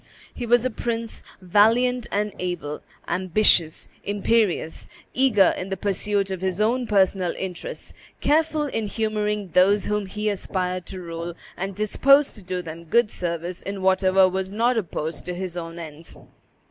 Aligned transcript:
He 0.33 0.47
was 0.47 0.65
a 0.65 0.71
prince 0.71 1.21
valiant 1.41 2.07
and 2.11 2.33
able, 2.39 2.81
ambitious, 3.07 3.87
imperious, 4.03 4.89
eager 5.13 5.53
in 5.55 5.69
the 5.69 5.77
pursuit 5.77 6.31
of 6.31 6.41
his 6.41 6.59
own 6.59 6.87
personal 6.87 7.33
interests, 7.37 7.93
careful 8.19 8.63
in 8.65 8.87
humoring 8.87 9.51
those 9.53 9.85
whom 9.85 10.07
he 10.07 10.27
aspired 10.27 10.87
to 10.87 10.99
rule, 10.99 11.35
and 11.55 11.75
disposed 11.75 12.33
to 12.33 12.41
do 12.41 12.63
them 12.63 12.85
good 12.85 13.11
service 13.11 13.61
in 13.61 13.83
whatever 13.83 14.27
was 14.27 14.51
not 14.51 14.75
opposed 14.75 15.23
to 15.25 15.35
his 15.35 15.55
own 15.55 15.77
ends. 15.77 16.17